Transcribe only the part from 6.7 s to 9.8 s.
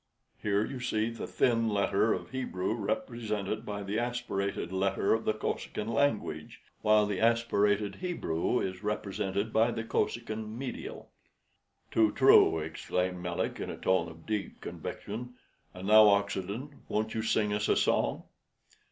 while the aspirated Hebrew is represented by